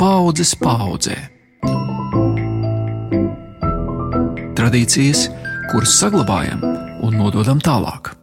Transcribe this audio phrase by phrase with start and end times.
[0.00, 1.12] paudzes paudzē.
[4.56, 5.26] Tradīcijas,
[5.68, 6.62] kuras saglabājam
[7.04, 8.14] un nododam tālāk.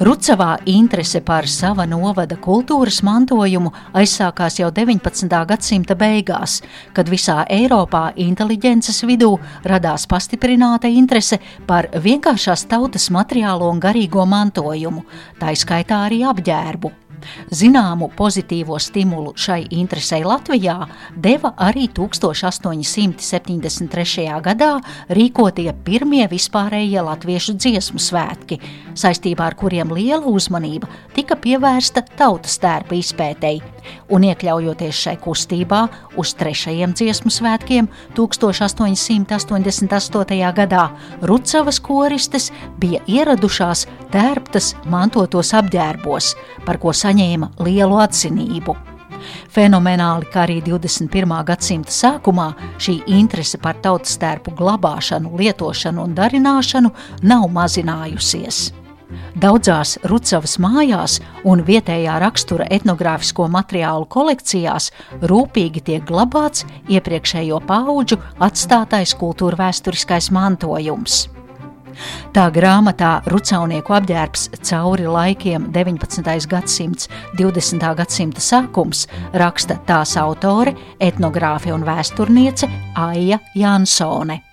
[0.00, 5.28] Rucavā interese par sava novada kultūras mantojumu aizsākās jau 19.
[5.48, 6.60] gadsimta beigās,
[6.96, 9.34] kad visā Eiropā inteliģences vidū
[9.64, 15.04] radās pastiprināta interese par vienkāršās tautas materiālo un garīgo mantojumu,
[15.40, 17.09] tā izskaitā arī apģērbu.
[17.50, 24.40] Zināmu pozitīvo stimulu šai interesei Latvijā deva arī 1873.
[24.44, 24.80] gadā
[25.10, 28.60] rīkotie pirmie vispārējie latviešu dziesmu svētki,
[28.94, 33.62] saistībā ar kuriem liela uzmanība tika pievērsta tautas tērpa izpētei,
[34.10, 35.88] un iekļaujoties šai kustībā
[36.20, 40.52] uz trešajiem dziesmu svētkiem 1888.
[40.56, 40.84] gadā
[41.22, 46.34] Rucavas koristes bija ieradušās tērptas mantotos apģērbos,
[46.66, 48.76] par ko saņēma saņēma lielu atzinību.
[49.52, 51.44] Fenomenāli, ka arī 21.
[51.44, 58.70] gadsimta sākumā šī interese par tautas tērpu glabāšanu, lietošanu un darināšanu nav mazinājusies.
[59.42, 69.16] Daudzās Rucavas mājās un vietējā rakstura etnogrāfisko materiālu kolekcijās rūpīgi tiek glabāts iepriekšējo pauģu atstātais
[69.18, 71.24] kultūra vēsturiskais mantojums.
[72.34, 76.36] Tā grāmatā Rucaunieku apģērbs cauri laikiem 19.
[76.50, 77.88] gadsimts, 20.
[78.02, 84.49] gadsimta sākums raksta tās autore, etnogrāfe un vēsturniece Aija Jansone.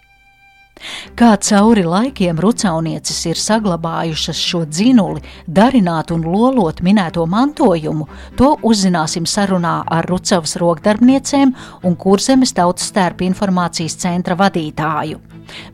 [1.18, 9.26] Kā cauri laikiem rucaunieces ir saglabājušas šo dzinuli, darināt un lolot minēto mantojumu, to uzzināsim
[9.30, 15.24] sarunā ar Rucavas rokdarbniecēm un Kurzemes tautas stērpa informācijas centra vadītāju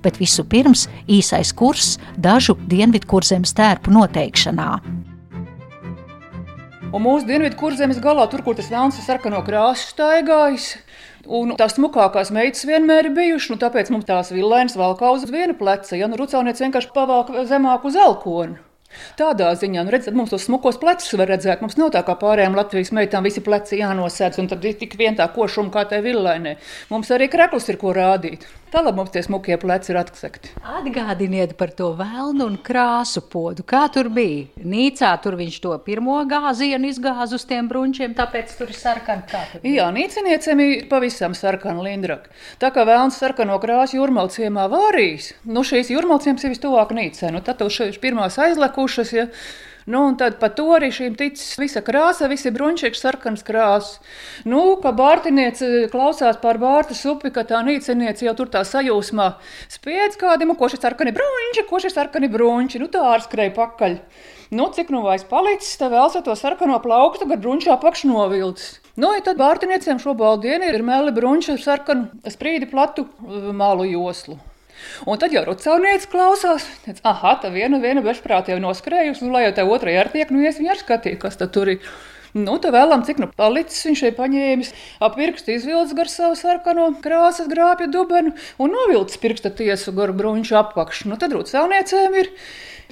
[0.04, 4.70] bet visu pirms īsais kurs dažu dienvidkurzemes tērpu noteikšanā.
[6.94, 10.68] Un mūsu dienvidu kurzemes galā, tur, kur tas vēlams ar sarkano krāsu staigājis,
[11.24, 15.56] Un tās smukākās meitas vienmēr ir bijušas, un tāpēc mums tās vilēnas valkā uz viena
[15.56, 15.96] pleca.
[15.96, 18.60] Ja nu rucānieci vienkārši pavāk zemāk uz elkonu.
[19.18, 21.64] Tādā ziņā, nu, redziet, mums tos smukos plecus var redzēt.
[21.64, 25.18] Mums nav tā kā pārējām Latvijas meitām, visi pleci jānosēdz, un tad ir tik vien
[25.18, 26.58] tā košuma kā tai villainē.
[26.92, 28.46] Mums arī krekls ir ko rādīt.
[28.74, 30.50] Tālāk mums tie smukie pleci ir atsekti.
[30.66, 33.62] Atgādiniet par to vēlnu un krāsu podu.
[33.70, 34.48] Kā tur bija?
[34.58, 39.44] Nīcā tur viņš to pirmo gāzienu izgāza uz tiem brunčiem, tāpēc tur ir sarkana.
[39.62, 42.34] Jā, nīciniecēm ir pavisam sarkana lindraka.
[42.58, 47.30] Tā kā vēlns sarkano krāsu jūrmalciemā vārīs, nu šīs jūrmalciems ir vistuvāk nīcē.
[47.36, 49.14] Nu, tad tur šīs pirmās aizlekušas.
[49.14, 49.28] Ja,
[49.86, 53.98] Nu, un tad par to arī šīm ticis visa krāsa, visi brunčīgi sarkanas krāsas.
[54.48, 59.34] Nu, ka bārtiniece klausās pār bārta upi, ka tā nīciniece jau tur tā sajūsmā
[59.72, 64.00] spiedz kādam, ko šis sarkani brunči, ko šis sarkani brunči, nu tā ārskrēja pakaļ.
[64.54, 68.80] Nu, cik nu vairs palicis, tā vēl to sarkano plauktu, kad brunčā apakš novilcis.
[68.96, 73.88] Nu, ja tad bārtiniecēm šo baldienu ir meli brunča ar sarkanu sprīdi platu uh, mālu
[73.90, 74.38] joslu.
[75.10, 79.46] Un tad jau rucauniecis klausās, teic, ah, tā viena, viena bezprātīgi jau noskrējusi, nu, lai
[79.48, 81.94] jau tā otra ir tiek, nu, es viņu ar skatīju, kas tur ir.
[82.34, 84.72] Nu, tā vēlam, cik nu palicis viņš šeit paņēmis,
[85.06, 90.58] ap pirkstu izvilcis gar savu sarkano krāsas grāpju dubenu un novilcis pirksta tiesu gar bruņšu
[90.64, 91.12] apakšu.
[91.12, 92.32] Nu, tad rucāniecēm ir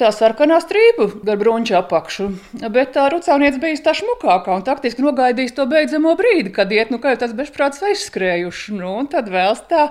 [0.02, 2.28] tā sarkanā strīpa gar bruņķa apakšu.
[2.74, 7.00] Bet tā rucāniece bija tā šmukākā un taktiski nogaidījis to beidzamo brīdi, kad iet, nu,
[7.02, 8.76] kā jau tas bezprāts aizskrējuši.
[8.80, 9.90] Nu, un tad vēl tā,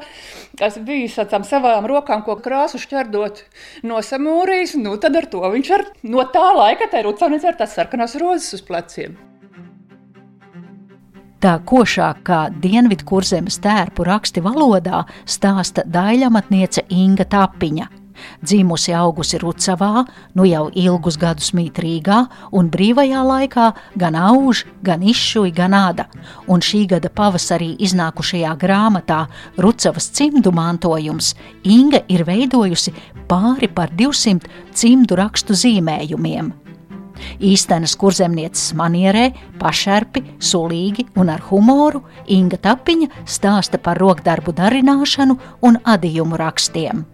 [0.59, 3.44] tas bija ar tām savām rokām, ko krāsu šķerdot
[3.87, 4.76] nosamūrījis.
[4.82, 8.59] Nu, tad ar to viņš ar, no tā laika, tā rucāniece ar tās sarkanās rozes
[8.59, 9.19] uz pleciem.
[11.41, 18.00] Tā košāk kā dienvidu kurzemes tērpu raksti valodā stāsta daļamatniece Inga Tapiņa.
[18.44, 20.04] Dzīmusi augusi Rucavā,
[20.34, 22.20] nu jau ilgus gadus mīt Rīgā
[22.56, 23.66] un brīvajā laikā
[24.00, 26.06] gan auž, gan izšuj, gan āda.
[26.50, 29.25] Un šī gada pavasarī iznākušajā grāmatā
[29.58, 32.94] Rucavas cimdu mantojums Inga ir veidojusi
[33.31, 36.50] pāri par 200 cimdu rakstu zīmējumiem.
[37.44, 39.31] Īstenas kurzemnieces manierē,
[39.61, 42.05] pašerpi, sulīgi un ar humoru
[42.37, 47.05] Inga Tapiņa stāsta par rokdarbu darināšanu un adījumu rakstiem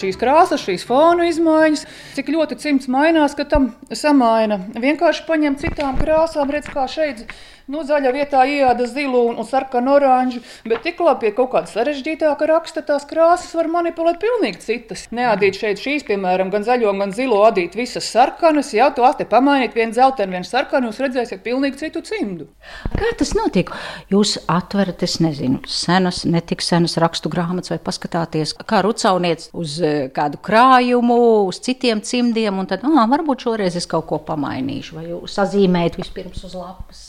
[0.00, 1.84] šīs krāsas, šīs fonu izmaiņas,
[2.16, 4.60] cik ļoti cimds mainās, ka tam samaina.
[4.76, 7.24] Vienkārši paņem citām krāsām, redz, kā šeit
[7.66, 10.38] Nu, zaļa vietā ienāca zilu un, un sarkanu oranžu,
[10.70, 15.02] bet tikko pie kaut kāda sarežģītāka raksta tās krāsas var manipulēt pilnīgi citas.
[15.10, 19.74] Neadīt šeit šīs, piemēram, gan zaļo, gan zilo, adīt visas sarkanas, jau to ate pamainīt,
[19.74, 22.46] vienu zeltainu, vienu sarkanu, jūs redzēsiet pilnīgi citu cimdu.
[22.94, 23.74] Kā tas notiek?
[24.14, 30.06] Jūs atverat, es nezinu, senas, netik senas rakstu grāmatas vai paskatāties, kā rucaunietis uz eh,
[30.14, 31.18] kādu krājumu,
[31.50, 35.98] uz citiem cimdiem, un tad, ah, varbūt šoreiz es kaut ko pamainīšu, vai jūs sazīmējat
[36.04, 37.02] vispirms uz lapas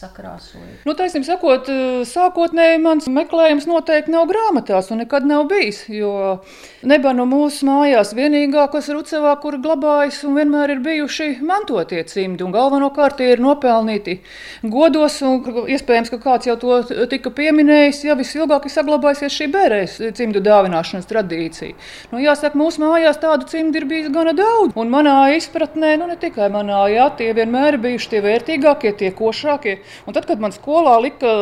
[0.47, 0.85] sakrāsojot.
[0.85, 6.39] Nu, taisnīm sakot, eh, sākotnēji mans meklējums noteikti nav grāmatās un nekad nav bijis, jo
[6.83, 12.43] neba no mūsu mājās vienīgā, kas Rucevā, kur glabājas un vienmēr ir bijuši mantotie cimdi,
[12.43, 14.19] un galvenokārt tie ir nopelnīti
[14.63, 19.97] godos, un iespējams, ka kāds jau to tika pieminējis, ja visilgāk ir saglabājusies šī bērēs
[20.17, 21.75] cimdu dāvināšanas tradīcija.
[22.11, 24.75] Nu, jāsaka, mūsu mājās tādu cimdu ir bijis gana daudz.
[24.77, 29.11] Un manā izpratnē, nu ne tikai manā, jā, tie vienmēr ir bijuši tie vērtīgākie, tie
[29.15, 29.77] košākie.
[30.07, 31.33] Un tad, kad man skolā lika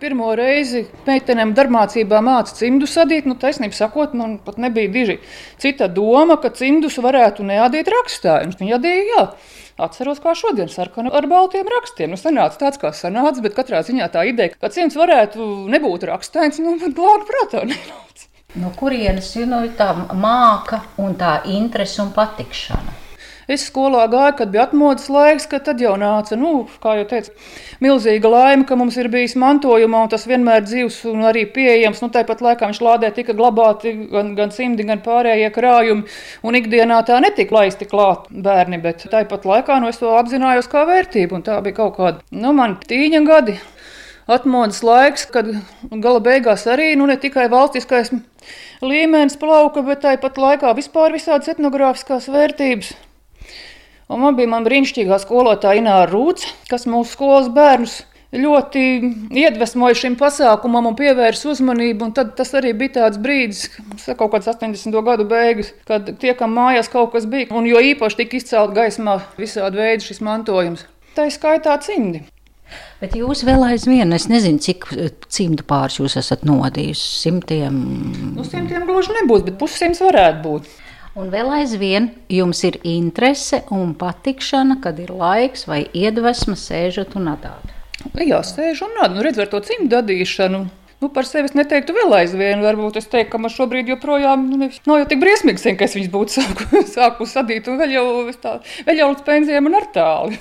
[0.00, 5.18] pirmo reizi meitenēm darbmācībā mācīt cimdu sadīt, nu taisnība sakot, man pat nebija diži
[5.62, 8.40] cita doma, ka cimdus varētu neadīt rakstā.
[8.56, 9.24] Viņa adīja, jā.
[9.86, 12.14] Atceros, kā šodien sarkanu ar baltiem rakstiem.
[12.14, 16.62] Nu, sanāca tāds, kā sanāca, bet katrā ziņā tā ideja, ka cimds varētu nebūt rakstains,
[16.64, 18.30] nu, man glābi prātā nenāca.
[18.56, 23.05] No kurienes ir nu, tā māka un tā interese un patikšana?
[23.46, 27.30] Es skolā gāju, kad bija atmodas laiks, kad tad jau nāca, nu, kā jau teicu,
[27.84, 32.02] milzīga laime, ka mums ir bijis mantojumā, un tas vienmēr dzīves un arī pieejams.
[32.02, 36.10] Nu, tāpat laikā viņš lādē tika glabāti gan, gan simti, gan pārējie krājumi,
[36.42, 40.82] un ikdienā tā netika laisti klāt bērni, bet tāpat laikā nu, es to apzinājos kā
[40.90, 43.58] vērtību, un tā bija kaut kāda, nu, man tīņa gadi.
[44.26, 45.52] Atmodas laiks, kad
[46.02, 48.10] gala beigās arī nu, ne tikai valstiskais
[48.82, 52.96] līmenis plauka, bet tāpat laikā vispār visādas etnogrāfiskās vērtības.
[54.06, 58.04] Un man bija man brīnišķīgā skolotāja Ināra Rūts, kas mūsu skolas bērnus
[58.36, 58.82] ļoti
[59.34, 62.08] iedvesmoja šim pasākumam un pievērsa uzmanību.
[62.08, 63.66] Un tad tas arī bija tāds brīdis,
[64.14, 64.94] kaut kāds 80.
[65.06, 69.20] gadu beigas, kad tie, kam mājās kaut kas bija, un jo īpaši tika izcelt gaismā
[69.40, 70.86] visādi veidi šis mantojums.
[71.16, 72.26] Tā ir skaitā cimdi.
[73.00, 74.88] Bet jūs vēl aizvien, es nezinu, cik
[75.32, 77.04] cimdu pāris jūs esat nodījusi.
[77.22, 77.76] Simtiem?
[78.34, 80.74] Nu, simtiem gluži nebūs, bet pussimts varētu būt.
[81.16, 87.30] Un vēl aizvien jums ir interese un patikšana, kad ir laiks vai iedvesma sēžot un
[87.32, 87.72] adāt.
[88.20, 89.14] Jā, sēž un nāda.
[89.14, 90.60] Nu, redz, ar to cimdu dadīšanu.
[91.00, 92.60] Nu, par sevi es neteiktu vēl aizvien.
[92.64, 95.96] Varbūt es teiktu, ka man šobrīd joprojām nu, nav jau tik briesmīgi, sen, ka es
[95.96, 98.06] viņus būtu sāku, sāku sadīt, un vēl jau,
[98.44, 98.58] tā,
[98.88, 100.36] vēl jau līdz pensijām un ar tālu.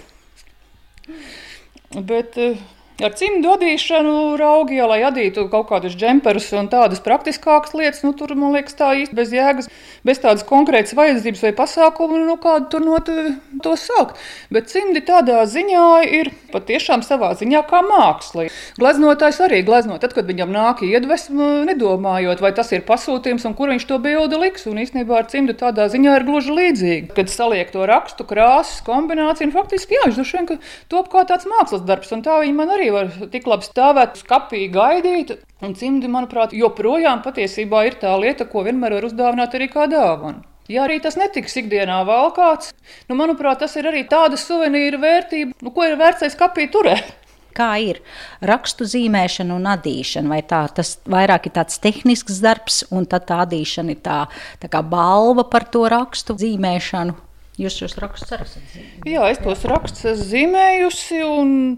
[1.96, 2.60] Bet uh,
[3.04, 8.32] Ar cimdu adīšanu raugi, lai adītu kaut kādus džemperus un tādas praktiskākas lietas, nu, tur,
[8.40, 9.68] man liekas, tā īsti bez jēgas,
[10.08, 14.16] bez tādas konkrētas vajadzības vai pasākumu, nu, kādu tur no to sākt.
[14.48, 18.48] Bet cimdi tādā ziņā ir patiešām savā ziņā kā māksla.
[18.80, 23.74] Gleznotājs arī glezno, tad, kad viņam nāk iedvesma, nedomājot, vai tas ir pasūtījums un kur
[23.74, 24.70] viņš to bildi liks.
[24.72, 27.12] Un īstenībā ar cimdu tādā ziņā ir gluži līdzīgi.
[27.18, 31.50] Kad saliek to rakstu, krāsas, kombināciju, un faktiski, jā, viņš droši vien top kā tāds
[31.52, 35.34] mākslas darbs, un tā viņi man arī arī var tik labi stāvēt, skapīgi gaidīt.
[35.66, 40.44] Un cimdi, manuprāt, joprojām patiesībā ir tā lieta, ko vienmēr var uzdāvināt arī kā dāvanu.
[40.70, 42.74] Ja arī tas netiks ikdienā valkāts,
[43.10, 47.14] nu, manuprāt, tas ir arī tāda suvenīra vērtība, nu, ko ir vērts aiz kapī turēt.
[47.56, 48.02] Kā ir
[48.44, 50.28] rakstu zīmēšana un adīšana?
[50.28, 54.18] Vai tā, tas vairāk ir tāds tehnisks darbs, un tad tā adīšana ir tā,
[54.60, 57.16] tā kā balva par to rakstu zīmēšanu?
[57.56, 59.12] Jūs šos rakstus arī zīmējusi?
[59.14, 61.20] Jā, es tos rakstus esmu zīmējusi.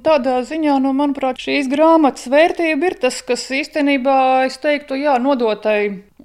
[0.08, 4.18] Tādā ziņā, nu, manuprāt, šīs grāmatas vērtība ir tas, kas īstenībā,
[4.50, 5.80] es teiktu, jā, nodotai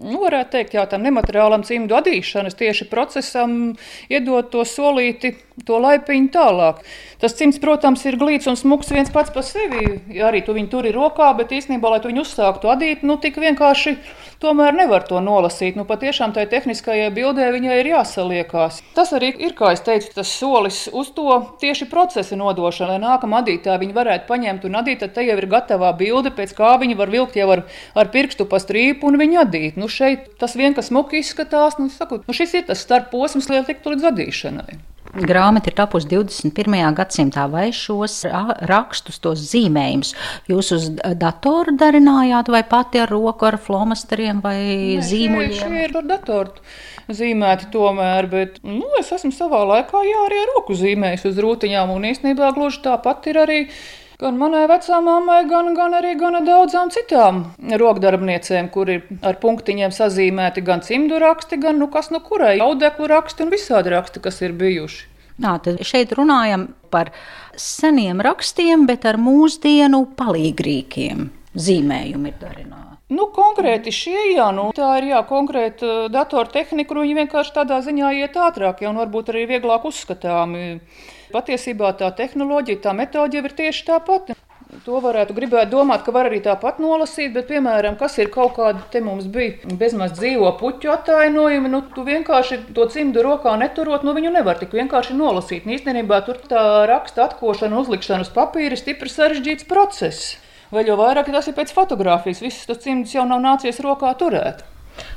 [0.04, 3.74] nu, varētu teikt, jā, tam nemateriālam cimdu adīšanas tieši procesam
[4.12, 5.34] iedot to solīti,
[5.66, 6.82] to laipiņu tālāk.
[7.22, 10.00] Tas cimds, protams, ir glīts un smuks viens pats par sevi.
[10.10, 13.18] Ja arī tu viņu tur ir rokā, bet īstenībā, lai tu viņu uzsāktu adīt, nu
[13.22, 13.94] tik vienkārši
[14.42, 15.76] tomēr nevar to nolasīt.
[15.78, 18.80] Nu, patiešām tai tehniskajai bildē viņai ir jāsaliekās.
[18.96, 23.44] Tas arī ir, kā es teicu, tas solis uz to tieši procesa nodošanu, lai nākamā
[23.44, 26.98] adītāja viņi varētu paņemt un adīt, tad te jau ir gatavā bilde, pēc kā viņi
[26.98, 29.78] var vilkt jau ar, ar pirkstu pa strīpu un viņu adīt.
[29.78, 33.50] Nu, šeit tas vien, kas smuki izskatās, nu, saku, nu šis ir tas starp posms,
[33.52, 34.80] lai tiktu līdz vadīšanai.
[35.12, 36.94] Grāmata ir tapusi 21.
[36.96, 38.22] gadsimtā, vai šos
[38.64, 40.14] rakstus, tos zīmējumus
[40.48, 40.86] jūs uz
[41.20, 45.52] datoru darinājāt, vai pati ar roku, ar flomasteriem vai Nē, zīmuļiem?
[45.58, 50.40] Šie, šie ir ar datoru zīmēti tomēr, bet nu, es esmu savā laikā jā, arī
[50.46, 53.58] ar roku zīmējis uz rūtiņām, un īstenībā gluži tāpat ir arī
[54.22, 57.44] gan manai vecāmai, gan, gan arī gan daudzām citām
[57.82, 63.10] rokdarbniecēm, kur ir ar punktiņiem sazīmēti gan cimdu raksti, gan nu kas nu kurai audeklu
[63.10, 65.08] raksti un visādi raksti, kas ir bijuši.
[65.42, 67.10] Nā, šeit runājam par
[67.58, 72.82] seniem rakstiem, bet ar mūsdienu palīgrīkiem zīmējumi ir darināti.
[73.12, 78.12] Nu, konkrēti šie, jā, nu, tā ir jā, konkrēta datortehnika, un viņi vienkārši tādā ziņā
[78.22, 80.78] iet ātrāk, ja, un varbūt arī vieglāk uzskatāmi.
[81.32, 84.36] Patiesībā tā tehnoloģija, tā metode jau ir tieši tā pati.
[84.86, 88.80] To varētu gribēt domāt, ka var arī tāpat nolasīt, bet, piemēram, kas ir kaut kāda,
[88.90, 94.14] te mums bija bezmaz dzīvo puķu attainojumi, nu, tu vienkārši to cimdu rokā neturot, nu,
[94.16, 95.66] viņu nevar tik vienkārši nolasīt.
[95.68, 100.38] Un īstenībā tur tā raksta atkošana, uzlikšana uz papīra ir stipri sarežģīts process.
[100.72, 104.64] Vēl jau vairāk tas ir pēc fotografijas, visas tas cimdus jau nav nācies rokā turēt.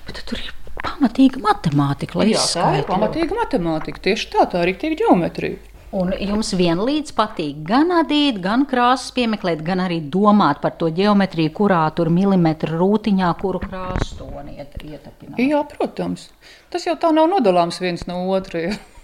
[0.03, 0.51] Bet tur ir
[0.83, 2.89] pamatīga matemātika, lai Jā, tā ir izskaidrotu.
[2.91, 5.63] pamatīga matemātika, tieši tā, tā ir tīk ģeometrija.
[5.95, 11.53] Un jums vienlīdz patīk gan adīt, gan krāsas piemeklēt, gan arī domāt par to geometriju,
[11.55, 15.39] kurā tur milimetru rūtiņā, kuru krāsu toni iet, ietapināt.
[15.39, 16.27] Jā, protams.
[16.73, 18.65] Tas jau tā nav nodalāms viens no otra.
[18.67, 18.94] ja.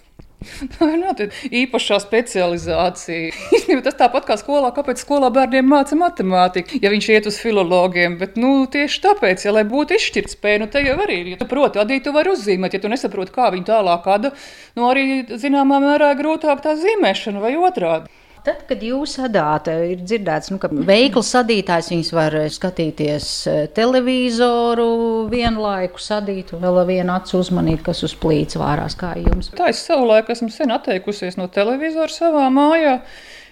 [0.42, 1.20] Tā ir not,
[1.54, 3.34] īpašā specializācija.
[3.56, 8.18] Īstenībā tas tāpat kā skolā, kāpēc skolā bērniem māca matemātiku, ja viņš iet uz filologiem.
[8.22, 11.20] Bet nu, tieši tāpēc, ja, lai būtu izšķirtspēja, nu, te jau arī.
[11.36, 14.34] Ja tu proti adīt, tu vari uzzīmēt, ja tu nesaproti, kā viņi tālāk ada,
[14.80, 18.10] nu, arī zināmā mērā grūtāk tā zīmēšana vai otrādi.
[18.42, 24.88] Tad, kad jūs sadāt, ir dzirdēts, nu, ka veikls sadītājs viņas var skatīties eh, televizoru,
[25.30, 29.52] vienlaikus sadīt vēl vienu acu uzmanīt, kas uz plīts vārās kā jums.
[29.54, 32.96] Tā es savulaik esmu sen atteikusies no televizora savā mājā.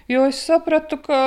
[0.09, 1.17] Jo es sapratu, ka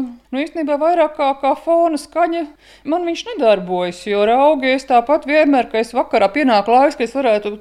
[0.00, 2.46] nu, īstenībā vairāk kā, kā fona skaņa
[2.88, 3.98] man viņš nedarbojas.
[4.08, 7.52] Jo raugi es tāpat vienmēr, kad es vakarā pienāk laiks, ka es varētu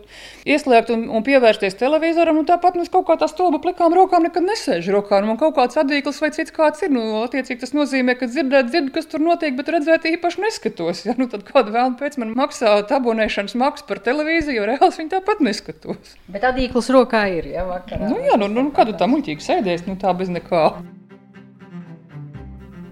[0.48, 4.24] ieslēgt un, un pievērsties televizoram, un tāpat nu, es kaut kā tā stulba plikām rokām
[4.24, 5.19] nekad nesēžu rokā.
[5.19, 6.93] Nu, man kaut kāds adīkls vai cits kāds ir.
[6.95, 11.03] Nu, attiecīgi tas nozīmē, ka dzirdēt, dzirdu, kas tur notiek, bet redzēt īpaši neskatos.
[11.09, 11.17] Ja?
[11.19, 15.43] Nu, tad kāda vēlme pēc man maksā abonēšanas maksu par televīziju, jo reāls viņi tāpat
[15.43, 16.15] neskatos.
[16.31, 18.13] Bet adīkls rokā ir, ja vakarā.
[18.15, 20.69] Nu, jā, nu, nu kādu tā muļķīgi sēdēs, nu tā bez nekā.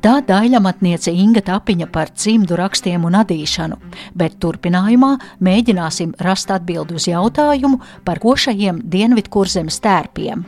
[0.07, 3.79] Tā daļamatniece Inga Tapiņa par cimdu rakstiem un adīšanu,
[4.15, 10.45] bet turpinājumā mēģināsim rast atbildi uz jautājumu par košajiem dienvidkurzemes tērpiem.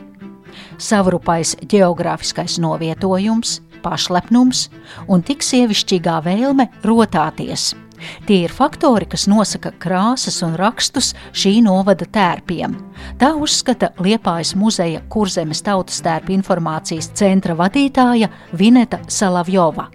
[0.80, 4.68] Savrupais geogrāfiskais novietojums, pašlepnums
[5.10, 7.72] un tik sievišķīgā vēlme rotāties.
[8.28, 12.76] Tie ir faktori, kas nosaka krāsas un rakstus šī novada tērpiem.
[13.20, 19.90] Tā uzskata Liepājas muzeja Kurzemes tautas tērpa informācijas centra vadītāja Vineta Salavjova.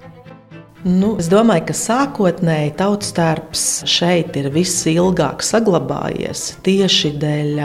[0.86, 7.62] Nu, es domāju, ka sākotnēji tautas tērps šeit ir visilgāk saglabājies tieši dēļ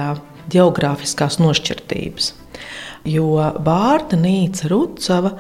[0.50, 2.30] geogrāfiskās nošķirtības.
[3.09, 3.26] Jo
[3.64, 5.35] Bārta, Nīca, Rucava,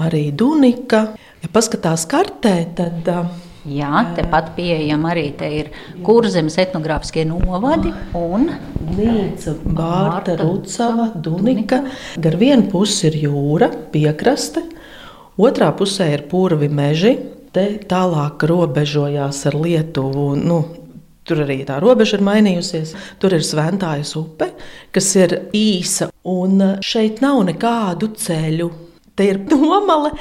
[0.00, 1.02] arī Dunika,
[1.42, 3.24] ja paskatās kartē, tad ā,
[3.62, 5.68] Jā, tepat pieejama arī te ir
[6.02, 8.48] kurzemes etnogrāfiskie novadi un
[8.96, 11.78] Nīca, Bārta, Rucava, Dunika.
[12.18, 14.64] Gar vienu pusi ir jūra, piekraste,
[15.38, 17.14] otrā pusē ir purvi meži.
[17.52, 20.30] Te tālāk robežojās ar Lietuvu.
[20.40, 20.62] Nu,
[21.22, 22.96] Tur arī tā robeža ir mainījusies.
[23.22, 24.48] Tur ir Sventājas upe,
[24.90, 28.72] kas ir īsa, un šeit nav nekādu ceļu.
[29.16, 30.14] Te ir nomale,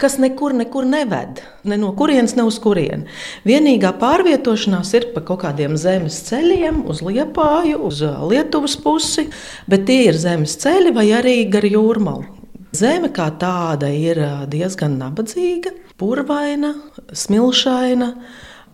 [0.00, 1.42] kas nekur, nekur neved.
[1.68, 3.04] Ne no kurienes, ne uz kurieni.
[3.44, 9.28] Vienīgā pārvietošanās ir pa kaut kādiem zemes ceļiem, uz Liepāju, uz Lietuvas pusi,
[9.68, 12.36] bet tie ir zemes ceļi vai arī gar jūrmalu.
[12.76, 16.76] Zeme kā tāda ir diezgan nabadzīga, purvaina,
[17.10, 18.14] smilšaina.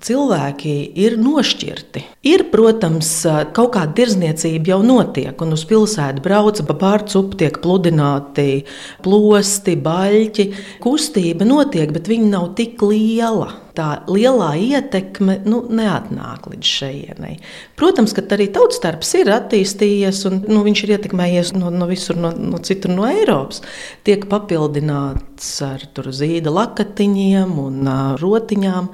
[0.05, 2.03] Cilvēki ir nošķirti.
[2.29, 3.09] Ir, protams,
[3.57, 8.67] kaut kāda tirzniecība jau notiek, un uz pilsētu brauc, pārcupu tiek pludināti
[9.05, 10.51] plosti, baļķi.
[10.85, 13.55] Kustība notiek, bet viņa nav tik liela.
[13.77, 17.35] Tā lielā ietekme nu, neatnāk līdz šejienei.
[17.77, 22.17] Protams, ka arī tautas darbs ir attīstījies, un nu, viņš ir ietekmējies no, no visur,
[22.21, 23.61] no, no citur no Eiropas.
[24.09, 28.89] Tiek papildināts ar zīda lakatiņiem un uh, rotiņām,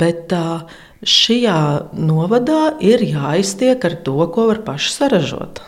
[0.00, 0.64] bet uh,
[1.04, 1.60] šajā
[1.92, 5.60] novadā ir jāiztiek ar to, ko var paši saražot.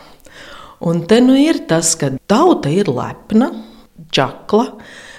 [0.85, 3.50] Un te nu ir tas, ka tauta ir lepna,
[4.14, 4.71] čakla,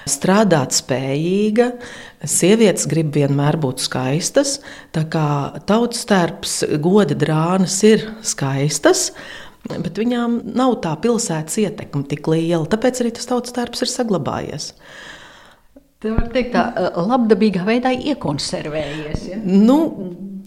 [0.10, 1.72] strādāt spējīga.
[2.26, 4.60] Sievietes grib vienmēr būt skaistas,
[4.96, 5.28] tā kā
[5.70, 9.12] tautas tērps, goda drānas ir skaistas.
[9.66, 14.72] Bet viņām nav tā pilsētas ietekme tik liela, tāpēc arī tas tautas tērps ir saglabājies.
[16.04, 19.24] Tā var teikt, tā labdabīgā veidā iekonservējies.
[19.32, 19.40] Ja?
[19.42, 19.80] Nu,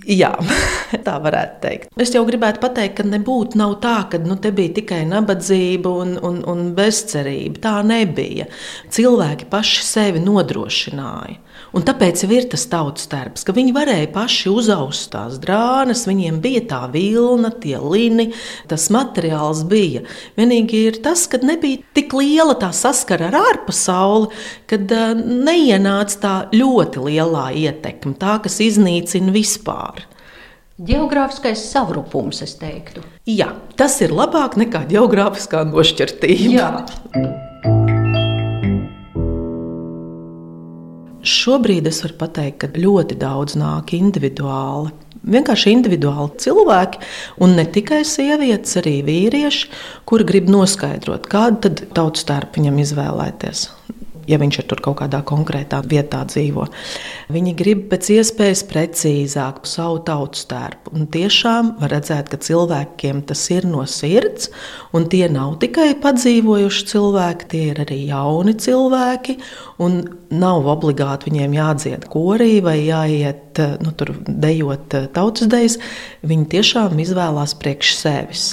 [0.09, 0.33] jā,
[1.07, 1.91] tā varētu teikt.
[2.01, 6.41] Es jau gribētu pateikt, ka nebūtu tā, ka nu, te bija tikai nabadzība un, un,
[6.49, 7.61] un bezcerība.
[7.65, 8.49] Tā nebija.
[8.95, 11.39] Cilvēki paši sevi nodrošināja.
[11.77, 16.63] Un tāpēc ir tas tautas darbs, ka viņi varēja paši uzaust tās drānas, viņiem bija
[16.71, 18.31] tā vilna, tie lini,
[18.71, 20.05] tas materiāls bija.
[20.39, 24.31] Vienīgi ir tas, ka nebija tik liela tā saskara ar ārpasauli,
[24.71, 30.07] kad uh, neienāca tā ļoti lielā ietekme, tā, kas iznīcina vispār.
[30.79, 33.03] Geogrāfiskais savrupums, es teiktu.
[33.27, 36.55] Jā, tas ir labāk nekā geogrāfiskā nošķirtība.
[36.55, 37.39] Jā.
[41.39, 44.95] Šobrīd es varu pateikt, ka ļoti daudz nāk individuāli.
[45.29, 47.03] Vienkārši individuāli cilvēki,
[47.45, 49.71] un ne tikai sievietes, arī vīrieši,
[50.09, 51.75] kuri grib noskaidrot, kādu
[52.31, 53.67] tērpu viņam izvēlēties
[54.29, 56.67] ja viņš ir tur kaut kādā konkrētā vietā dzīvo.
[57.33, 60.93] Viņi grib pēc iespējas precīzāk savu tautas tērpu.
[60.97, 64.51] Un tiešām var redzēt, ka cilvēkiem tas ir no sirds,
[64.93, 69.39] un tie nav tikai padzīvojuši cilvēki, tie ir arī jauni cilvēki.
[70.39, 75.79] Nav obligāti viņiem jādzied korī vai jāiet nu, tur dejot tautas dejas.
[76.27, 78.49] Viņi tiešām izvēlās priekš sevis.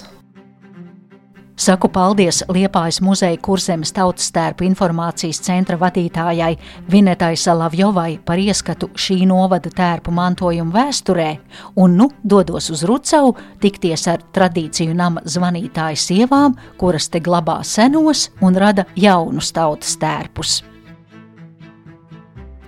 [1.65, 6.51] Saku paldies Liepājas muzeja kurzemes tautas tērpu informācijas centra vadītājai
[6.93, 11.31] Vinetai Salavjovai par ieskatu šī novada tērpu mantojuma vēsturē,
[11.81, 13.33] un nu dodos uz Rucavu
[13.65, 20.59] tikties ar tradīciju nama zvanītāju sievām, kuras te glabā senos un rada jaunus tautas tērpus.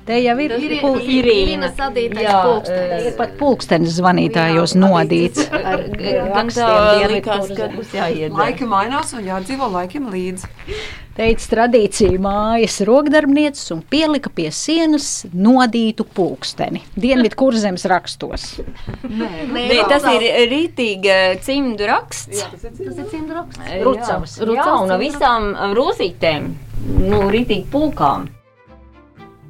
[0.08, 3.08] Te jau ir Irīna sadītais pulkstenis.
[3.10, 5.50] Ir pat pulkstenis zvanītājos nodīts.
[5.52, 6.70] Gan tā
[7.12, 8.38] likās, ka būs jāiedara.
[8.40, 10.48] Laiki mainās un jādzīvo laikiem līdzi.
[11.18, 16.84] Teica tradīcija mājas rokdarbnieces un pielika pie sienas nodītu pulksteni.
[16.94, 18.46] Dienvidu kurzemes rakstos.
[19.10, 22.46] Nē, tas ir rītīga cimdu raksts.
[22.54, 23.76] Tas ir cimdu raksts.
[23.82, 24.40] Rucavas.
[24.40, 26.50] Jā, un no visām rūzītēm,
[27.02, 28.30] nu, rītīgi pulkām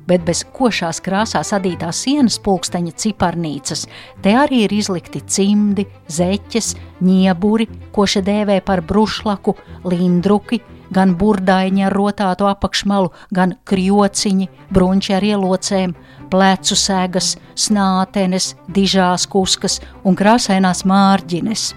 [0.08, 3.86] bet bez košās krāsās adītās sienas pulksteņa ciparnīcas,
[4.24, 6.74] te arī ir izlikti cimdi, zeķes,
[7.04, 9.56] ņieburi, ko še dēvē par brušlaku,
[9.88, 10.62] lindruki,
[10.94, 15.96] gan burdaiņi ar rotātu apakšmalu, gan krjociņi, brunči ar ielocēm,
[16.32, 21.74] plecu sēgas, snātenes, dižās kuskas un krāsainās mārģines.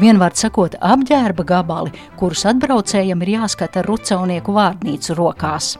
[0.00, 5.74] Vienvārds sakot, apģērba gabali, kurus atbraucējiem ir jāskata ar rucaunieku vārnīcu rokās.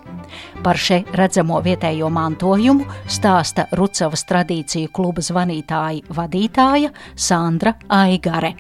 [0.64, 8.54] Par še redzamo vietējo mantojumu stāsta Rucavas tradīciju kluba zvanītāja vadītāja Sandra Aigare.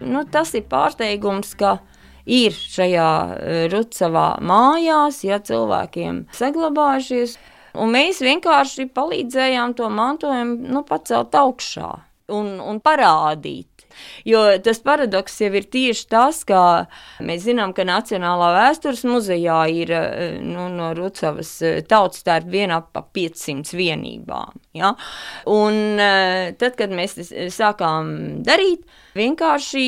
[0.00, 1.76] Nu, tas ir pārsteigums, ka
[2.24, 7.36] ir šajā e, Rucavā mājās, ja cilvēkiem saglabājušies,
[7.80, 11.90] un mēs vienkārši palīdzējām to mantojumu nu, pacelt augšā
[12.32, 13.69] un, un parādīt.
[14.28, 16.62] Jo tas paradoks jau ir tieši tas, ka
[17.24, 22.80] mēs zinām, ka Nacionālā vēstures muzejā ir eh, nu, no Rucavas eh, tautas tērpa viena
[22.80, 24.58] ap 500 vienībām.
[24.76, 24.94] Ja?
[25.50, 27.18] Un eh, tad, kad mēs
[27.54, 28.84] sākām darīt,
[29.18, 29.86] vienkārši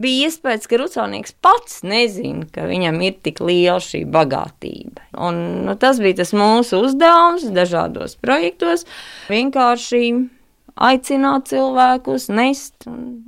[0.00, 5.06] bija iespējas, ka Rucavnieks pats nezina, ka viņam ir tik liela šī bagātība.
[5.20, 8.86] Un, nu, tas bija tas mūsu uzdevums dažādos projektos.
[9.30, 10.04] Vienkārši
[10.80, 12.88] aicināt cilvēkus, nest.
[12.90, 13.26] Un...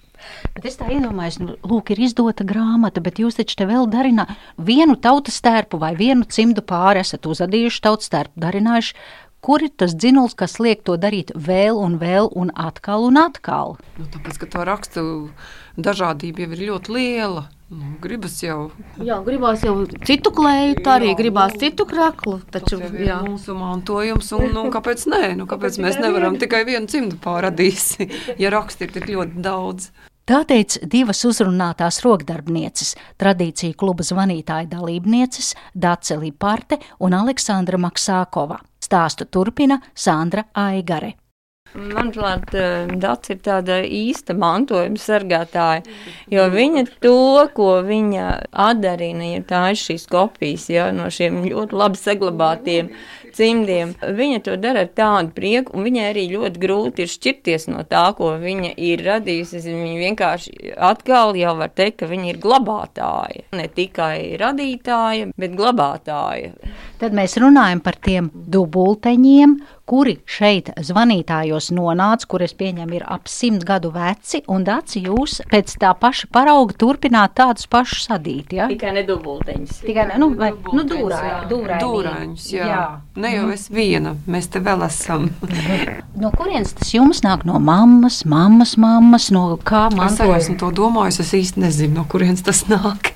[0.55, 4.31] Bet es tā iedomājos, nu, lūk, ir izdota grāmata, bet jūs taču te vēl darināt
[4.55, 8.97] vienu tautas tērpu vai vienu cimdu pāri esat uzadījuši tautas tērpu, darinājuši.
[9.43, 13.75] Kur ir tas dzinuls, kas liek to darīt vēl un vēl un atkal un atkal?
[13.99, 15.03] Nu, tāpēc, ka tā rakstu
[15.75, 17.49] dažādība jau ir ļoti liela.
[17.72, 18.66] Nu, gribas jau.
[19.00, 19.72] Jā, gribās jau
[20.04, 22.35] citu klēju, tā arī gribās citu kraklu.
[22.52, 23.16] Taču, Tas jau ir jā.
[23.24, 25.22] mūsu mantojums, un nu, kāpēc nē?
[25.38, 28.11] Nu, kāpēc mēs nevaram tikai vienu cimdu pārādīt,
[28.42, 29.88] ja raksti ir tik ļoti daudz?
[30.28, 38.61] Tā teica divas uzrunātās rokdarbnieces, tradīciju kluba zvanītāja dalībnieces Dace Liparte un Aleksandra Maksākova.
[38.85, 41.21] Stāstu turpina Sandra Aigare.
[41.72, 45.87] Manuprāt, eh, Dārts ir tāda īsta mantojuma sargātāja,
[46.28, 51.78] jo viņa to, ko viņa atdarina, ir tā ir šīs kopijas ja, no šiem ļoti
[51.80, 52.92] labi saglabātiem
[53.32, 53.94] cimdiem.
[54.02, 58.04] Viņa to dara ar tādu prieku, un viņai arī ļoti grūti ir šķirties no tā,
[58.18, 59.62] ko viņa ir radījusi.
[59.64, 63.46] Viņa vienkārši atkal jau var teikt, ka viņa ir glabātāja.
[63.56, 66.52] Ne tikai radītāja, bet glabātāja.
[67.00, 69.56] Tad mēs runājam par tiem dubulteņiem,
[69.88, 75.38] kuri šeit zvanītājos nonāca, kur es pieņemu ir ap simt gadu veci, un daci jūs
[75.53, 78.66] pēc tā paša parauga turpināt tādus pašus sadīt, ja?
[78.72, 79.83] Tikai ne dubulteņus.
[79.85, 81.20] Tikai, ne, nu, vai, nu, dūrā,
[81.51, 81.79] dūrā.
[81.83, 82.70] Dūrāņus, jā.
[82.72, 82.83] jā.
[83.22, 85.29] Ne jau es viena, mēs te vēl esam.
[86.22, 87.46] no kurienes tas jums nāk?
[87.48, 90.09] No mammas, mammas, mammas, no kā man?
[90.11, 93.12] Es arī esmu to domājis, es īsti nezinu, no kurienes tas nāk.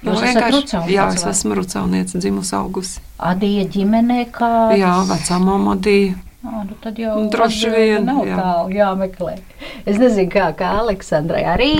[0.00, 0.88] Jūs no, esat rucaunieca?
[0.88, 3.02] Jā, es esmu rucaunieca, dzimusi augusi.
[3.20, 4.50] Adija ģimenē kā?
[4.80, 6.16] Jā, vecā mamma Adija.
[6.40, 8.36] Ah, nu tad jau droši vien nav jā.
[8.38, 9.34] tālu jāmeklē.
[9.84, 11.42] Es nezinu, kā, kā Aleksandrai.
[11.52, 11.72] Arī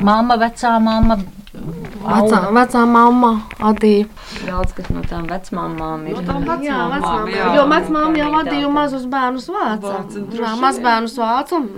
[0.00, 1.18] mamma, vecā mamma.
[1.52, 4.06] Vecā, vecā mamma, Adija.
[4.46, 6.16] Daudz kas no tām vecmāmām ir.
[6.16, 7.50] No tām vecmāmām, jā, vecmāmām, jā.
[7.58, 9.98] Jo vecmāma jau vadīja mazus bērnus vācā.
[10.40, 11.68] Jā, mazbērnus vācu un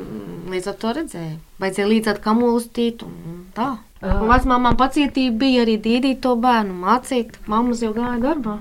[0.55, 1.35] līdz ar to redzēju.
[1.65, 3.73] Vajadzēja līdz ar kamulstīt un tā.
[4.05, 7.41] Un vecmāmām pacietība bija arī dīdīt to bērnu, mācīt.
[7.51, 8.61] Mammas jau gāja darbā.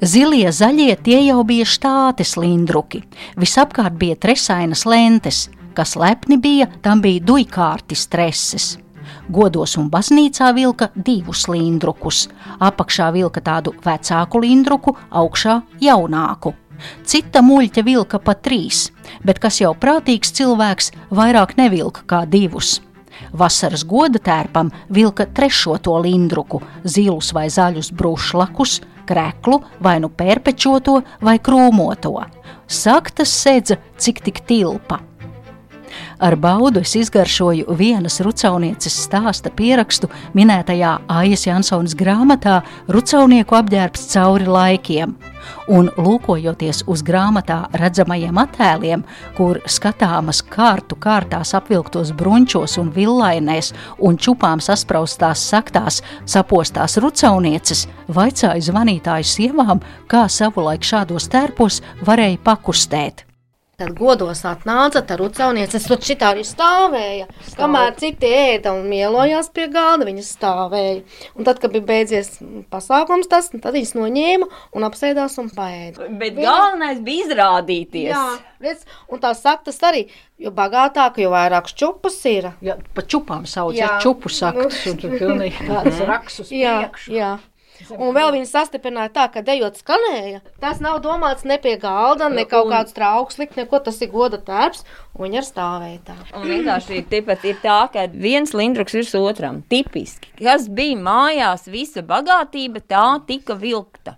[0.00, 3.02] Zilie, zaļie tie jau bija štātes lindruki.
[3.36, 8.78] Visapkārt bija tresainas lentes, kas lepni bija, tam bija duikārti streses.
[9.28, 12.30] Godos un baznīcā vilka divus lindrukus.
[12.64, 16.54] Apakšā vilka tādu vecāku lindruku, augšā jaunāku.
[17.04, 18.86] Cita muļķa vilka pa trīs,
[19.20, 22.78] bet kas jau prātīgs cilvēks vairāk nevilka kā divus.
[23.36, 28.80] Vasaras goda tērpam vilka trešo to lindruku, zilus vai zaļus brūšlakus,
[29.10, 32.14] kreklu, vai nu pērpečoto vai krūmoto.
[32.70, 35.02] Saktas sēdza, cik tik tilpa.
[36.20, 42.58] Ar baudu es izgaršoju vienas rucaunieces stāsta pierakstu minētajā Aijas Jansons grāmatā
[42.92, 45.14] Rucaunieku apģērbs cauri laikiem.
[45.72, 49.06] Un lūkojoties uz grāmatā redzamajiem attēliem,
[49.38, 58.68] kur skatāmas kārtu kārtās apvilktos brunčos un villainēs un čupām saspraustās saktās sapostās rucaunieces, vaicāju
[58.68, 63.29] zvanītāju sievām, kā savulaik šādos tērpos varēja pakustēt.
[63.80, 67.28] Tad godos atnāca tā rucaunieca, es tur šitā arī stāvēja.
[67.40, 67.56] Stāv.
[67.62, 70.98] Kamēr citi ēda un mielojās pie galda, viņas stāvēja.
[71.32, 72.34] Un tad, kad bija beidzies
[72.72, 76.10] pasākums, tas, tad viņas noņēma un apsēdās un paēda.
[76.10, 76.44] Bet Viņa...
[76.44, 78.10] galvenais bija izrādīties.
[78.12, 78.26] Jā,
[78.60, 80.04] redz, un tā saktas arī,
[80.40, 82.52] jo bagātāk, jo vairāk čupas ir.
[82.64, 87.16] Jā, pa čupām sauc, jā, ja, čupu saktas, un tur pilnīgi tādas raksus jā, priekšu.
[87.16, 87.38] Jā.
[87.96, 90.40] Un vēl viņi sastiprināja tā, ka dejot skanēja.
[90.62, 92.74] Tas nav domāts ne pie galda, ne kaut un...
[92.74, 94.84] kāds traukslis, neko tas ir goda tērps.
[95.20, 96.16] Viņa ir stāvēja tā.
[96.38, 100.32] Un vienkārši tipat ir tā, ka viens lindruks virs otram tipiski.
[100.40, 104.16] Kas bija mājās, visa bagātība, tā tika vilkta.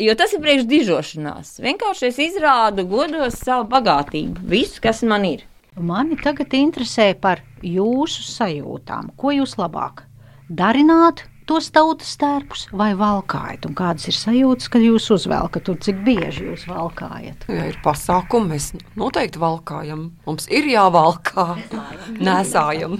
[0.00, 1.56] Jo tas ir priekš dižošanās.
[1.64, 5.46] Vienkārši es izrādu godos savu bagātību, visu, kas man ir.
[5.80, 9.12] Mani tagad interesē par jūsu sajūtām.
[9.16, 10.04] Ko jūs labāk
[10.50, 13.66] darināt, tos tautas tērpus vai valkājat?
[13.68, 17.46] Un kādas ir sajūtas, kad jūs uzvelkat un cik bieži jūs valkājat?
[17.50, 20.06] Ja ir pasākumi, mēs noteikti valkājam.
[20.28, 21.48] Mums ir jāvalkā,
[22.20, 22.98] nesājam.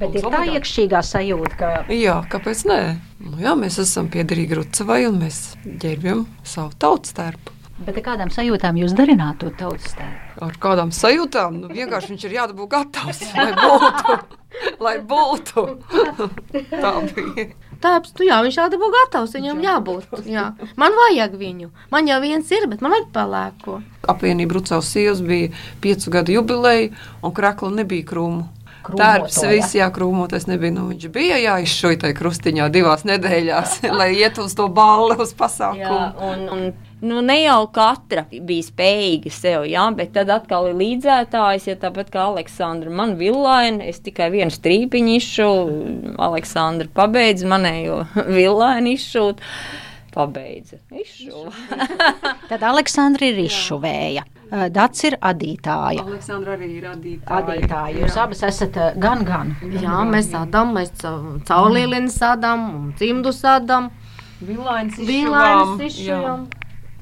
[0.00, 1.72] Bet ir tā iekšķīgā sajūta, ka.
[1.94, 2.80] Jā, kāpēc nē?
[3.24, 7.53] Nu, jā, mēs esam piederīgi Rucavai un mēs ģērbjam savu tautas tērpu.
[7.74, 10.38] Bet ar kādām sajūtām jūs darināt to tautas tērpu?
[10.46, 11.56] Ar kādām sajūtām?
[11.64, 14.18] Nu, vienkārši viņš ir jādabū gatavs, lai būtu.
[14.84, 15.64] lai būtu.
[16.84, 17.48] Tā bija.
[17.84, 20.14] Tēvs, tu jā, viņš jau dabū gatavs, viņam jābūt.
[20.30, 20.46] Jā.
[20.80, 21.72] Man vajag viņu.
[21.92, 23.80] Man jau viens ir, bet man vajag pelēko.
[24.08, 25.50] Apvienība Rucavas sievas bija
[25.82, 26.92] piecu gadu jubileja,
[27.26, 28.46] un krakla nebija krūmu.
[28.84, 30.74] Tērps viss jākrūmoties nebija.
[30.76, 35.80] Nu, viņš bija jāizšuj tajā krustiņā divās nedēļās, lai iet uz to balli, uz pasākumu.
[35.80, 36.66] Jā, un, un
[37.04, 42.12] nu, ne jau katra bija spējīga sev, jā, bet tad atkal ir līdzētājs, ja tāpat
[42.14, 48.04] kā Aleksandra, man villaina, es tikai vienu strīpiņu izšūju, Aleksandra pabeidz manējo
[48.38, 49.42] villainu izšūt.
[50.14, 50.78] Pabeidza.
[52.50, 54.22] Tad Aleksandra ir izšuvēja.
[54.70, 56.04] Dats ir adītāja.
[56.04, 57.40] Aleksandra arī ir adītāja.
[57.40, 57.96] adītāja.
[58.04, 58.22] Jūs jā.
[58.22, 59.56] abas esat gan, gan.
[59.74, 60.94] Jā, mēs sadām, mēs
[61.48, 63.90] caurlielini sadām un cimdu sadām.
[64.38, 66.46] Vilainas izšuvām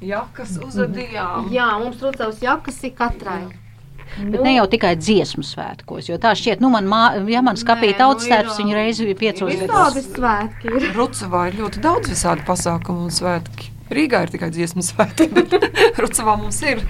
[0.06, 1.50] jakas uzadījām.
[1.54, 3.42] Jā, mums trūcās jakas katrai.
[4.12, 7.56] Bet nu, ne jau tikai dziesmu svētkos, jo tā šķiet, nu, man, mā, ja man
[7.56, 9.96] skapīja tautas nu, tērps, viņa reizi bija piecos gados.
[9.96, 10.88] Visādi svētki ir.
[10.98, 13.70] Rucavā ir ļoti daudz visādi pasākumu un svētki.
[13.92, 15.56] Rīgā ir tikai dziesmu svētki, bet
[16.02, 16.84] Rucavā mums ir.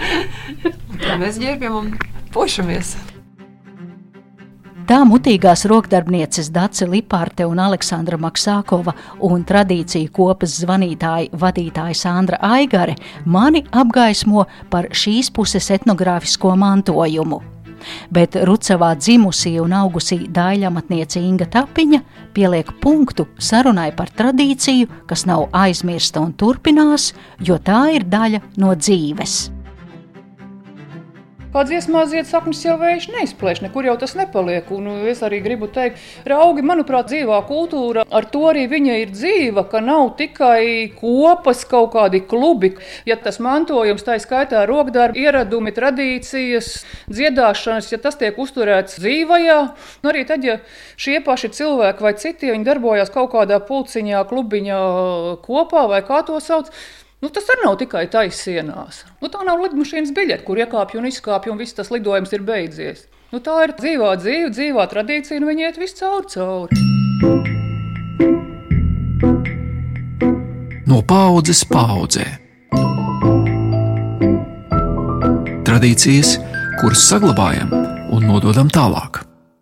[0.99, 1.95] Tā mēs ģērbjam un
[2.35, 2.97] pošamies.
[4.83, 8.97] Tā mutīgās rokdarbnieces Dace Lipārte un Aleksandra Maksākova
[9.29, 17.39] un tradīciju kopas zvanītāja vadītāja Sandra Aigare mani apgaismo par šīs puses etnogrāfisko mantojumu.
[18.11, 22.03] Bet Rucavā dzimusī un augusī daiļamatniece Inga Tapiņa
[22.35, 28.75] pieliek punktu sarunai par tradīciju, kas nav aizmirsta un turpinās, jo tā ir daļa no
[28.75, 29.62] dzīves.
[31.53, 34.71] Kā dziesmā zied saknes jau vējš neizplēš, nekur jau tas nepaliek.
[34.73, 39.67] Un es arī gribu teikt, raugi, manuprāt, dzīvā kultūra, ar to arī viņa ir dzīva,
[39.69, 42.71] ka nav tikai kopas kaut kādi klubi.
[43.05, 46.71] Ja tas mantojums, tā skaitā rokdarbi, ieradumi, tradīcijas,
[47.13, 49.61] dziedāšanas, ja tas tiek uzturēts dzīvajā,
[50.01, 50.57] nu arī tad, ja
[50.97, 54.83] šie paši cilvēki vai citi, ja viņi darbojas kaut kādā pulciņā, klubiņā
[55.45, 56.73] kopā vai kā to sauc,
[57.23, 59.05] Nu, tas arī nav tikai taisienās.
[59.23, 63.05] Nu, tā nav lidmašīnas biļete, kur iekāpj un izkāpj, un viss tas lidojums ir beidzies.
[63.31, 66.75] Nu, tā ir dzīvā dzīve, dzīvā tradīcija, un viņi iet vis cauri cauri.
[70.91, 72.27] No paudzes paudzē.
[75.63, 76.41] Tradīcijas,
[76.83, 77.71] kuras saglabājam
[78.11, 79.32] un nododam tālāk.